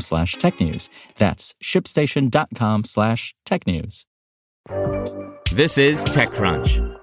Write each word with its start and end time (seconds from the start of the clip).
slash 0.00 0.36
technews. 0.36 0.88
That's 1.18 1.54
shipstation.com 1.62 2.84
slash 2.84 3.34
technews. 3.46 4.04
This 5.52 5.78
is 5.78 6.04
TechCrunch. 6.04 6.94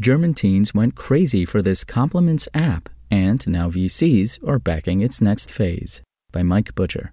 German 0.00 0.34
teens 0.34 0.74
went 0.74 0.96
crazy 0.96 1.44
for 1.44 1.62
this 1.62 1.84
Compliments 1.84 2.48
app, 2.54 2.88
and 3.10 3.46
now 3.46 3.68
VCs 3.68 4.38
are 4.46 4.58
backing 4.58 5.00
its 5.00 5.20
next 5.20 5.52
phase. 5.52 6.02
By 6.32 6.42
Mike 6.42 6.74
Butcher. 6.74 7.12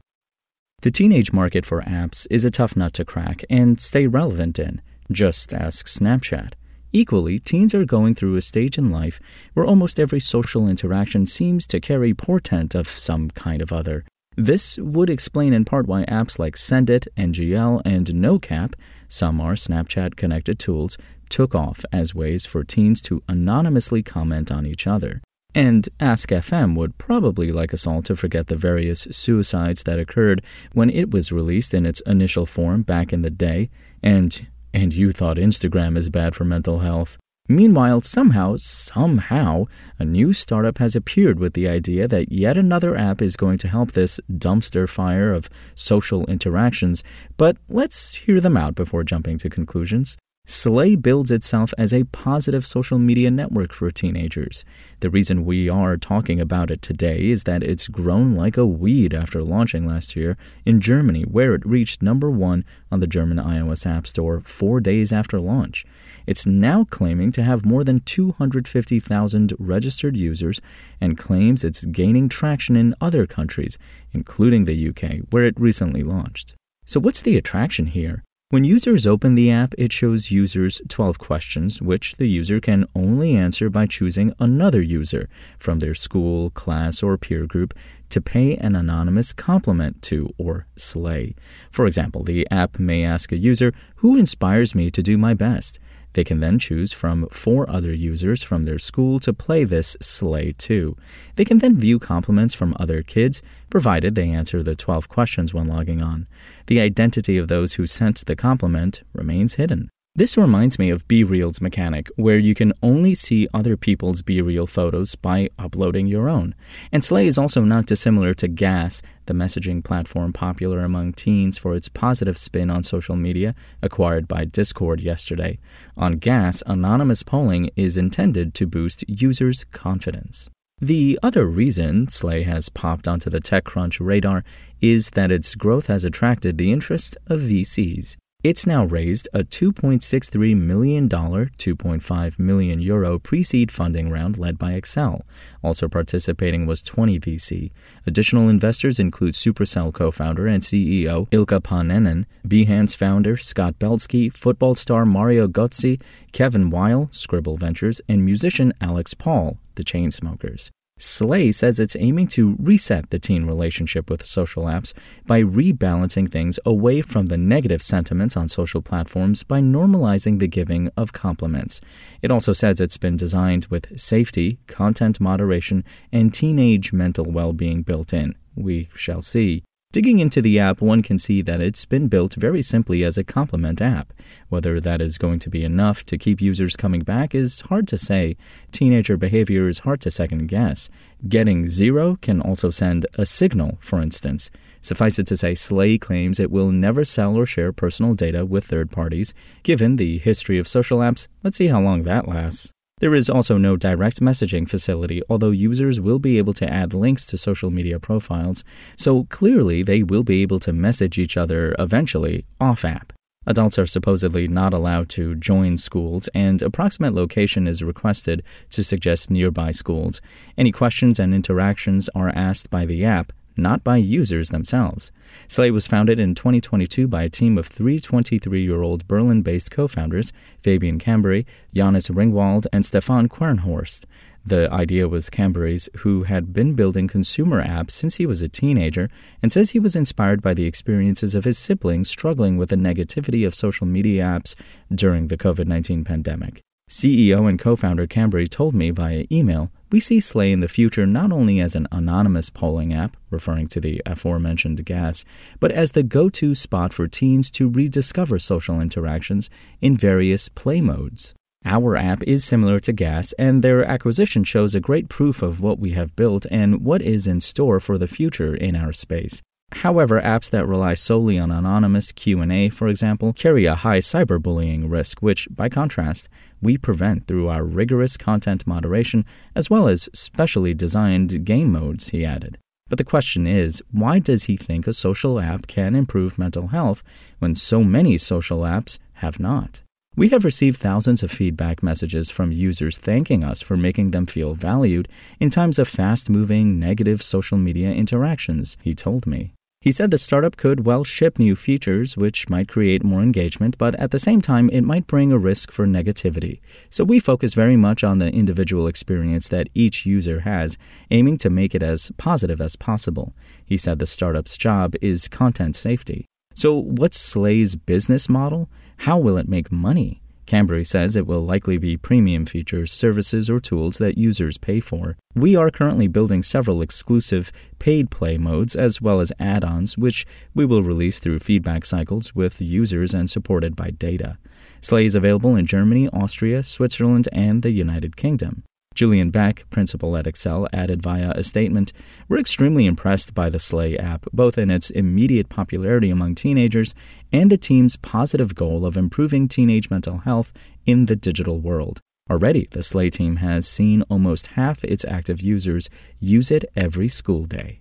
The 0.82 0.92
teenage 0.92 1.34
market 1.34 1.66
for 1.66 1.82
apps 1.82 2.26
is 2.32 2.46
a 2.46 2.50
tough 2.50 2.78
nut 2.78 2.94
to 2.94 3.04
crack 3.04 3.44
and 3.50 3.82
stay 3.82 4.08
relevant 4.08 4.58
in. 4.58 4.82
Just 5.12 5.54
ask 5.54 5.88
Snapchat. 5.88 6.54
Equally, 6.92 7.38
teens 7.38 7.76
are 7.76 7.86
going 7.86 8.16
through 8.16 8.36
a 8.36 8.42
stage 8.42 8.78
in 8.78 8.92
life 8.92 9.20
where 9.54 9.66
almost 9.66 10.00
every 10.00 10.20
social 10.20 10.68
interaction 10.68 11.26
seems 11.26 11.68
to 11.68 11.80
carry 11.80 12.14
portent 12.14 12.74
of 12.74 12.88
some 12.90 13.30
kind 13.32 13.62
of 13.62 13.72
other. 13.72 14.06
This 14.36 14.78
would 14.78 15.10
explain 15.10 15.54
in 15.54 15.66
part 15.66 15.86
why 15.86 16.06
apps 16.06 16.40
like 16.40 16.56
Sendit, 16.56 17.08
NGL, 17.18 17.82
and 17.86 18.08
NoCap, 18.08 18.74
some 19.08 19.42
are 19.42 19.54
Snapchat 19.54 20.16
connected 20.16 20.58
tools, 20.58 20.98
took 21.30 21.54
off 21.54 21.84
as 21.92 22.16
ways 22.16 22.46
for 22.46 22.64
teens 22.64 23.02
to 23.04 23.22
anonymously 23.28 24.02
comment 24.02 24.50
on 24.52 24.66
each 24.66 24.88
other. 24.88 25.22
And 25.54 25.90
Ask 26.00 26.30
FM 26.30 26.76
would 26.76 26.98
probably 26.98 27.52
like 27.52 27.74
us 27.74 27.86
all 27.86 28.02
to 28.04 28.16
forget 28.16 28.48
the 28.48 28.56
various 28.56 29.08
suicides 29.12 29.84
that 29.84 30.00
occurred 30.00 30.44
when 30.74 30.90
it 30.90 31.12
was 31.12 31.32
released 31.32 31.74
in 31.74 31.86
its 31.86 32.02
initial 32.02 32.46
form 32.46 32.84
back 32.84 33.12
in 33.12 33.24
the 33.24 33.30
day, 33.30 33.70
and 34.02 34.48
and 34.74 34.94
you 34.94 35.12
thought 35.12 35.38
Instagram 35.38 35.98
is 35.98 36.10
bad 36.10 36.36
for 36.36 36.46
mental 36.46 36.80
health. 36.80 37.18
Meanwhile, 37.52 38.02
somehow, 38.02 38.58
somehow, 38.58 39.66
a 39.98 40.06
new 40.06 40.34
startup 40.34 40.78
has 40.78 40.96
appeared 40.96 41.40
with 41.40 41.54
the 41.54 41.68
idea 41.68 42.08
that 42.08 42.32
yet 42.32 42.58
another 42.58 42.96
app 42.96 43.24
is 43.24 43.36
going 43.36 43.58
to 43.60 43.68
help 43.68 43.94
this 43.94 44.20
dumpster 44.32 44.88
fire 44.88 45.34
of 45.34 45.50
social 45.74 46.28
interactions. 46.28 47.04
But 47.38 47.58
let's 47.68 48.14
hear 48.14 48.40
them 48.40 48.56
out 48.56 48.76
before 48.76 49.04
jumping 49.04 49.40
to 49.40 49.50
conclusions. 49.50 50.16
Slay 50.50 50.96
builds 50.96 51.30
itself 51.30 51.76
as 51.78 51.94
a 51.94 52.06
positive 52.06 52.66
social 52.66 52.98
media 52.98 53.30
network 53.30 53.72
for 53.72 53.92
teenagers. 53.92 54.66
The 55.00 55.12
reason 55.12 55.46
we 55.46 55.70
are 55.70 55.96
talking 55.96 56.42
about 56.42 56.72
it 56.72 56.82
today 56.82 57.30
is 57.30 57.44
that 57.44 57.62
it's 57.62 57.88
grown 57.88 58.36
like 58.36 58.58
a 58.58 58.66
weed 58.66 59.14
after 59.14 59.44
launching 59.44 59.88
last 59.88 60.16
year 60.16 60.38
in 60.66 60.82
Germany, 60.82 61.22
where 61.22 61.54
it 61.54 61.64
reached 61.68 62.02
number 62.02 62.32
one 62.32 62.66
on 62.92 63.00
the 63.00 63.06
German 63.06 63.38
iOS 63.38 63.86
App 63.86 64.08
Store 64.08 64.40
four 64.40 64.80
days 64.80 65.14
after 65.14 65.40
launch. 65.40 65.86
It's 66.26 66.48
now 66.48 66.84
claiming 66.84 67.32
to 67.34 67.44
have 67.44 67.64
more 67.64 67.84
than 67.84 68.00
250,000 68.00 69.54
registered 69.60 70.18
users 70.18 70.62
and 71.00 71.16
claims 71.16 71.64
it's 71.64 71.86
gaining 71.86 72.28
traction 72.28 72.76
in 72.76 72.96
other 73.00 73.28
countries, 73.28 73.78
including 74.14 74.66
the 74.66 74.90
UK, 74.90 75.28
where 75.30 75.46
it 75.46 75.60
recently 75.60 76.02
launched. 76.02 76.56
So, 76.86 77.00
what's 77.00 77.22
the 77.22 77.38
attraction 77.38 77.86
here? 77.86 78.24
When 78.52 78.64
users 78.64 79.06
open 79.06 79.36
the 79.36 79.52
app, 79.52 79.76
it 79.78 79.94
shows 79.94 80.32
users 80.32 80.82
12 80.88 81.20
questions, 81.20 81.84
which 81.84 82.16
the 82.16 82.26
user 82.26 82.60
can 82.60 82.88
only 82.96 83.36
answer 83.36 83.70
by 83.70 83.86
choosing 83.86 84.34
another 84.40 84.82
user 84.82 85.30
from 85.60 85.78
their 85.78 85.94
school, 85.94 86.50
class, 86.50 87.04
or 87.04 87.16
peer 87.16 87.46
group 87.46 87.76
to 88.10 88.20
pay 88.20 88.56
an 88.56 88.76
anonymous 88.76 89.34
compliment 89.34 90.02
to 90.02 90.34
or 90.40 90.66
slay. 90.76 91.36
For 91.70 91.86
example, 91.86 92.24
the 92.24 92.48
app 92.50 92.80
may 92.80 93.04
ask 93.04 93.32
a 93.32 93.38
user, 93.38 93.72
Who 93.98 94.18
inspires 94.18 94.74
me 94.74 94.90
to 94.90 95.04
do 95.04 95.16
my 95.16 95.36
best? 95.36 95.78
They 96.14 96.24
can 96.24 96.40
then 96.40 96.60
choose 96.60 96.94
from 96.94 97.28
four 97.30 97.70
other 97.70 97.94
users 97.94 98.44
from 98.44 98.64
their 98.64 98.80
school 98.80 99.20
to 99.20 99.34
play 99.34 99.64
this 99.64 99.96
slay 100.02 100.54
too. 100.54 100.98
They 101.36 101.46
can 101.46 101.60
then 101.60 101.80
view 101.80 102.00
compliments 102.00 102.54
from 102.54 102.76
other 102.80 103.04
kids, 103.04 103.44
provided 103.70 104.16
they 104.16 104.30
answer 104.30 104.64
the 104.64 104.76
12 104.76 105.08
questions 105.08 105.54
when 105.54 105.68
logging 105.68 106.02
on. 106.02 106.28
The 106.68 106.80
identity 106.80 107.38
of 107.38 107.48
those 107.48 107.74
who 107.74 107.86
sent 107.86 108.26
the 108.26 108.36
compliment 108.36 109.04
remains 109.14 109.56
hidden. 109.56 109.90
This 110.20 110.36
reminds 110.36 110.78
me 110.78 110.90
of 110.90 111.08
BeReal's 111.08 111.62
mechanic, 111.62 112.10
where 112.18 112.38
you 112.38 112.54
can 112.54 112.74
only 112.84 113.16
see 113.16 113.48
other 113.54 113.78
people's 113.78 114.22
BeReal 114.22 114.68
photos 114.68 115.16
by 115.16 115.48
uploading 115.58 116.08
your 116.08 116.28
own. 116.28 116.56
And 116.92 117.06
Slay 117.06 117.26
is 117.26 117.38
also 117.38 117.62
not 117.62 117.86
dissimilar 117.86 118.34
to 118.34 118.50
Gas, 118.50 119.02
the 119.28 119.34
messaging 119.34 119.82
platform 119.82 120.34
popular 120.34 120.80
among 120.80 121.14
teens 121.14 121.58
for 121.58 121.74
its 121.74 121.88
positive 121.88 122.38
spin 122.38 122.70
on 122.70 122.84
social 122.84 123.16
media, 123.16 123.56
acquired 123.82 124.28
by 124.28 124.44
Discord 124.44 125.00
yesterday. 125.00 125.58
On 125.96 126.18
Gas, 126.18 126.62
anonymous 126.66 127.24
polling 127.24 127.70
is 127.78 127.98
intended 127.98 128.54
to 128.56 128.68
boost 128.68 129.06
users' 129.08 129.64
confidence. 129.72 130.50
The 130.82 131.18
other 131.24 131.46
reason 131.46 132.10
Slay 132.10 132.44
has 132.44 132.68
popped 132.68 133.08
onto 133.08 133.30
the 133.30 133.40
TechCrunch 133.40 134.06
radar 134.06 134.44
is 134.82 135.12
that 135.12 135.32
its 135.32 135.56
growth 135.56 135.88
has 135.88 136.04
attracted 136.04 136.58
the 136.58 136.74
interest 136.74 137.16
of 137.28 137.40
VCs. 137.40 138.18
It's 138.42 138.66
now 138.66 138.86
raised 138.86 139.28
a 139.34 139.44
$2.63 139.44 140.56
million, 140.56 141.10
2.5 141.10 142.40
million 142.40 142.80
euro 142.80 143.20
pre-seed 143.20 143.70
funding 143.70 144.10
round 144.10 144.38
led 144.38 144.58
by 144.58 144.80
Accel. 144.80 145.24
Also 145.62 145.90
participating 145.90 146.66
was 146.66 146.82
20 146.82 147.20
VC. 147.20 147.72
Additional 148.08 148.48
investors 148.48 148.98
include 148.98 149.34
Supercell 149.34 149.94
co-founder 149.94 150.48
and 150.48 150.64
CEO 150.64 151.30
Ilkka 151.32 151.60
Paananen, 151.60 152.24
Behance 152.48 152.96
founder 152.96 153.36
Scott 153.36 153.78
Belsky, 153.78 154.30
football 154.30 154.74
star 154.74 155.06
Mario 155.06 155.46
Götze, 155.50 156.02
Kevin 156.32 156.70
Weil, 156.70 157.10
Scribble 157.12 157.58
Ventures, 157.58 158.00
and 158.08 158.24
musician 158.24 158.72
Alex 158.80 159.14
Pall, 159.14 159.58
the 159.76 159.84
Chainsmokers. 159.84 160.70
Slay 161.02 161.54
says 161.54 161.80
it's 161.80 161.96
aiming 161.98 162.28
to 162.28 162.58
reset 162.60 163.10
the 163.10 163.20
teen 163.20 163.46
relationship 163.46 164.10
with 164.10 164.26
social 164.26 164.66
apps 164.66 164.94
by 165.26 165.42
rebalancing 165.42 166.30
things 166.30 166.60
away 166.66 167.02
from 167.02 167.28
the 167.28 167.38
negative 167.38 167.82
sentiments 167.82 168.36
on 168.36 168.50
social 168.50 168.82
platforms 168.82 169.44
by 169.44 169.62
normalizing 169.62 170.40
the 170.40 170.48
giving 170.48 170.92
of 170.98 171.14
compliments. 171.14 171.80
It 172.22 172.32
also 172.32 172.52
says 172.52 172.82
it's 172.82 172.98
been 172.98 173.16
designed 173.16 173.68
with 173.68 173.98
safety, 173.98 174.60
content 174.68 175.22
moderation, 175.22 175.86
and 176.12 176.34
teenage 176.34 176.92
mental 176.92 177.26
well 177.26 177.54
being 177.54 177.82
built 177.82 178.12
in. 178.12 178.36
We 178.56 178.90
shall 178.94 179.22
see. 179.22 179.64
Digging 179.92 180.20
into 180.20 180.40
the 180.40 180.60
app, 180.60 180.82
one 180.82 181.02
can 181.02 181.18
see 181.18 181.42
that 181.42 181.62
it's 181.62 181.84
been 181.84 182.10
built 182.10 182.36
very 182.36 182.62
simply 182.62 183.04
as 183.04 183.18
a 183.18 183.24
compliment 183.24 183.82
app. 183.82 184.14
Whether 184.48 184.80
that 184.80 185.02
is 185.02 185.18
going 185.18 185.40
to 185.40 185.50
be 185.50 185.64
enough 185.64 186.04
to 186.04 186.18
keep 186.20 186.40
users 186.40 186.76
coming 186.76 187.02
back 187.02 187.34
is 187.34 187.62
hard 187.62 187.88
to 187.88 187.98
say. 187.98 188.38
Teenager 188.72 189.18
behavior 189.18 189.68
is 189.68 189.80
hard 189.80 190.00
to 190.02 190.12
second 190.12 190.46
guess. 190.46 190.90
Getting 191.28 191.66
zero 191.66 192.20
can 192.22 192.40
also 192.40 192.70
send 192.70 193.08
a 193.16 193.26
signal, 193.26 193.80
for 193.82 194.00
instance. 194.00 194.52
Suffice 194.80 195.18
it 195.18 195.26
to 195.26 195.36
say, 195.36 195.56
Slay 195.56 195.98
claims 195.98 196.40
it 196.40 196.52
will 196.52 196.70
never 196.70 197.04
sell 197.04 197.36
or 197.36 197.48
share 197.48 197.74
personal 197.74 198.14
data 198.14 198.46
with 198.46 198.66
third 198.66 198.92
parties. 198.92 199.34
Given 199.64 199.96
the 199.96 200.20
history 200.20 200.60
of 200.60 200.68
social 200.68 201.00
apps, 201.00 201.28
let's 201.42 201.58
see 201.58 201.70
how 201.70 201.82
long 201.82 202.04
that 202.04 202.28
lasts. 202.28 202.72
There 203.00 203.16
is 203.16 203.30
also 203.30 203.58
no 203.58 203.78
direct 203.78 204.20
messaging 204.20 204.68
facility, 204.68 205.22
although 205.30 205.52
users 205.52 206.02
will 206.02 206.20
be 206.20 206.38
able 206.38 206.54
to 206.54 206.70
add 206.72 206.94
links 206.94 207.26
to 207.28 207.38
social 207.38 207.72
media 207.72 208.00
profiles, 208.00 208.64
so 208.96 209.24
clearly 209.26 209.84
they 209.84 210.04
will 210.04 210.24
be 210.24 210.42
able 210.42 210.60
to 210.60 210.74
message 210.74 211.18
each 211.18 211.38
other 211.38 211.76
eventually 211.80 212.46
off 212.60 212.84
app. 212.84 213.14
Adults 213.48 213.80
are 213.80 213.86
supposedly 213.86 214.48
not 214.48 214.74
allowed 214.74 215.08
to 215.10 215.34
join 215.36 215.78
schools, 215.78 216.28
and 216.36 216.62
approximate 216.62 217.14
location 217.14 217.68
is 217.68 217.82
requested 217.82 218.44
to 218.70 218.84
suggest 218.84 219.32
nearby 219.32 219.72
schools. 219.72 220.22
Any 220.58 220.72
questions 220.72 221.20
and 221.20 221.34
interactions 221.34 222.10
are 222.14 222.30
asked 222.36 222.70
by 222.70 222.86
the 222.86 223.06
app, 223.06 223.32
not 223.60 223.84
by 223.84 223.98
users 223.98 224.50
themselves. 224.50 225.12
Slay 225.48 225.72
was 225.72 225.88
founded 225.88 226.20
in 226.20 226.36
2022 226.36 227.08
by 227.08 227.24
a 227.24 227.30
team 227.30 227.58
of 227.58 227.68
three 227.68 228.00
23 228.00 228.64
year 228.64 228.82
old 228.82 229.08
Berlin 229.08 229.42
based 229.42 229.72
co 229.72 229.88
founders, 229.88 230.32
Fabian 230.62 231.00
Kamberi, 231.00 231.46
Janis 231.74 232.10
Ringwald, 232.10 232.66
and 232.72 232.86
Stefan 232.86 233.30
Quernhorst. 233.30 234.06
The 234.46 234.72
idea 234.72 235.08
was 235.08 235.30
Kamberi's, 235.30 235.90
who 235.98 236.24
had 236.24 236.54
been 236.54 236.74
building 236.74 237.08
consumer 237.08 237.64
apps 237.64 237.92
since 237.92 238.16
he 238.16 238.26
was 238.26 238.42
a 238.42 238.48
teenager 238.48 239.10
and 239.42 239.52
says 239.52 239.72
he 239.72 239.80
was 239.80 239.96
inspired 239.96 240.42
by 240.42 240.54
the 240.54 240.66
experiences 240.66 241.36
of 241.36 241.44
his 241.44 241.58
siblings 241.58 242.10
struggling 242.10 242.58
with 242.58 242.70
the 242.70 242.76
negativity 242.76 243.46
of 243.46 243.54
social 243.54 243.86
media 243.86 244.24
apps 244.24 244.56
during 244.94 245.28
the 245.28 245.38
COVID 245.38 245.68
19 245.68 246.04
pandemic. 246.04 246.64
CEO 246.90 247.48
and 247.48 247.60
co 247.60 247.76
founder 247.76 248.08
Kamberi 248.08 248.50
told 248.50 248.74
me 248.74 248.90
via 248.90 249.26
email 249.32 249.72
we 249.92 250.00
see 250.00 250.20
Slay 250.20 250.52
in 250.52 250.60
the 250.60 250.68
future 250.68 251.06
not 251.06 251.32
only 251.32 251.60
as 251.60 251.76
an 251.76 251.88
anonymous 251.92 252.50
polling 252.50 252.94
app, 252.94 253.16
referring 253.30 253.68
to 253.68 253.80
the 253.80 254.02
aforementioned 254.06 254.84
gas, 254.86 255.24
but 255.60 255.72
as 255.72 255.92
the 255.92 256.04
go 256.04 256.30
to 256.30 256.56
spot 256.56 256.92
for 256.92 257.08
teens 257.08 257.52
to 257.52 257.70
rediscover 257.70 258.40
social 258.40 258.82
interactions 258.82 259.50
in 259.82 259.96
various 259.96 260.50
play 260.50 260.82
modes. 260.82 261.34
Our 261.66 261.96
app 261.96 262.24
is 262.24 262.46
similar 262.46 262.80
to 262.80 262.94
Gas, 262.94 263.34
and 263.34 263.62
their 263.62 263.84
acquisition 263.84 264.44
shows 264.44 264.76
a 264.76 264.80
great 264.80 265.10
proof 265.10 265.42
of 265.42 265.60
what 265.60 265.78
we 265.78 265.92
have 265.92 266.16
built 266.16 266.46
and 266.50 266.86
what 266.86 267.02
is 267.02 267.28
in 267.28 267.42
store 267.42 267.80
for 267.80 267.98
the 267.98 268.08
future 268.08 268.56
in 268.56 268.76
our 268.76 268.94
space. 268.94 269.42
However, 269.72 270.20
apps 270.22 270.50
that 270.50 270.68
rely 270.68 270.96
solely 270.96 271.38
on 271.38 271.52
anonymous 271.52 272.12
Q&A, 272.12 272.70
for 272.70 272.88
example, 272.88 273.34
carry 273.34 273.66
a 273.66 273.76
high 273.76 274.00
cyberbullying 274.00 274.90
risk, 274.90 275.22
which, 275.22 275.48
by 275.52 275.70
contrast, 275.70 276.28
we 276.62 276.78
prevent 276.78 277.28
through 277.28 277.48
our 277.48 277.64
rigorous 277.64 278.18
content 278.18 278.66
moderation 278.66 279.26
as 279.56 279.70
well 279.70 279.88
as 279.88 280.10
specially 280.14 280.74
designed 280.74 281.46
game 281.46 281.72
modes, 281.72 282.10
he 282.10 282.26
added. 282.26 282.58
But 282.90 282.98
the 282.98 283.04
question 283.04 283.46
is, 283.46 283.84
why 283.92 284.18
does 284.18 284.46
he 284.46 284.58
think 284.58 284.88
a 284.88 284.94
social 284.94 285.40
app 285.40 285.68
can 285.68 285.96
improve 285.96 286.40
mental 286.40 286.68
health 286.68 287.04
when 287.38 287.54
so 287.54 287.84
many 287.84 288.18
social 288.18 288.62
apps 288.62 288.98
have 289.14 289.40
not? 289.40 289.82
We 290.16 290.30
have 290.30 290.44
received 290.44 290.80
thousands 290.80 291.22
of 291.22 291.32
feedback 291.32 291.84
messages 291.84 292.32
from 292.32 292.52
users 292.52 292.98
thanking 292.98 293.44
us 293.44 293.62
for 293.62 293.78
making 293.78 294.12
them 294.12 294.26
feel 294.26 294.56
valued 294.56 295.08
in 295.40 295.52
times 295.52 295.78
of 295.78 295.88
fast 295.88 296.30
moving, 296.30 296.80
negative 296.80 297.22
social 297.22 297.58
media 297.58 297.92
interactions, 297.92 298.76
he 298.82 298.96
told 298.96 299.28
me. 299.28 299.54
He 299.82 299.94
said 299.94 300.12
the 300.12 300.18
startup 300.18 300.58
could 300.58 300.86
well 300.86 301.06
ship 301.06 301.40
new 301.40 301.56
features 301.56 302.18
which 302.18 302.50
might 302.50 302.68
create 302.68 303.02
more 303.02 303.22
engagement, 303.22 303.78
but 303.78 303.96
at 303.96 304.12
the 304.12 304.20
same 304.20 304.42
time, 304.42 304.70
it 304.74 304.82
might 304.82 305.08
bring 305.08 305.32
a 305.32 305.38
risk 305.38 305.72
for 305.72 305.88
negativity. 305.88 306.60
So 306.90 307.06
we 307.06 307.22
focus 307.22 307.54
very 307.54 307.78
much 307.78 308.04
on 308.04 308.20
the 308.20 308.28
individual 308.28 308.88
experience 308.88 309.48
that 309.48 309.70
each 309.74 310.06
user 310.06 310.42
has, 310.42 310.78
aiming 311.12 311.38
to 311.38 311.50
make 311.50 311.74
it 311.74 311.82
as 311.82 312.12
positive 312.18 312.60
as 312.60 312.76
possible. 312.76 313.34
He 313.66 313.78
said 313.78 314.00
the 314.00 314.06
startup's 314.06 314.58
job 314.58 314.96
is 315.02 315.30
content 315.30 315.78
safety. 315.78 316.26
So, 316.56 316.78
what's 316.78 317.18
Slay's 317.18 317.78
business 317.78 318.28
model? 318.28 318.70
How 318.98 319.18
will 319.18 319.38
it 319.38 319.48
make 319.48 319.72
money? 319.72 320.22
Kamberi 320.50 320.86
says 320.86 321.16
it 321.16 321.28
will 321.28 321.46
likely 321.46 321.78
be 321.78 321.96
premium 321.96 322.44
features, 322.44 322.92
services, 322.92 323.52
or 323.52 323.60
tools 323.60 324.00
that 324.00 324.18
users 324.18 324.58
pay 324.58 324.80
for. 324.80 325.16
We 325.36 325.56
are 325.56 325.70
currently 325.70 326.08
building 326.08 326.42
several 326.42 326.82
exclusive 326.82 327.52
paid 327.78 328.10
play 328.10 328.40
modes 328.40 328.76
as 328.76 329.00
well 329.00 329.20
as 329.20 329.32
add 329.40 329.64
ons, 329.64 329.96
which 329.96 330.26
we 330.56 330.66
will 330.66 330.82
release 330.82 331.20
through 331.20 331.40
feedback 331.40 331.86
cycles 331.86 332.34
with 332.34 332.60
users 332.60 333.14
and 333.14 333.30
supported 333.30 333.76
by 333.76 333.92
data. 333.92 334.40
Slay 334.82 335.06
is 335.06 335.14
available 335.14 335.56
in 335.56 335.68
Germany, 335.68 336.10
Austria, 336.12 336.64
Switzerland, 336.64 337.30
and 337.32 337.62
the 337.62 337.70
United 337.70 338.18
Kingdom. 338.18 338.64
Julian 338.96 339.30
Beck, 339.30 339.70
principal 339.70 340.18
at 340.18 340.26
Accel, 340.26 340.68
added 340.74 341.02
via 341.02 341.32
a 341.32 341.44
statement 341.44 341.94
We're 342.28 342.40
extremely 342.40 342.86
impressed 342.86 343.34
by 343.34 343.50
the 343.50 343.60
Slay 343.60 343.98
app, 343.98 344.26
both 344.34 344.58
in 344.58 344.70
its 344.70 344.90
immediate 344.90 345.48
popularity 345.48 346.10
among 346.10 346.36
teenagers 346.36 346.94
and 347.32 347.50
the 347.50 347.58
team's 347.58 347.98
positive 347.98 348.56
goal 348.56 348.86
of 348.86 348.98
improving 348.98 349.48
teenage 349.48 349.90
mental 349.90 350.20
health 350.20 350.52
in 350.86 351.06
the 351.06 351.16
digital 351.16 351.60
world. 351.60 352.02
Already, 352.30 352.68
the 352.72 352.84
Slay 352.84 353.10
team 353.10 353.38
has 353.38 353.68
seen 353.68 354.04
almost 354.10 354.48
half 354.48 354.84
its 354.84 355.06
active 355.06 355.42
users 355.42 355.90
use 356.20 356.52
it 356.52 356.66
every 356.76 357.08
school 357.08 357.46
day. 357.46 357.80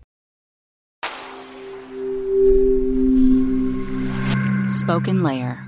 SpokenLayer. 4.69 5.68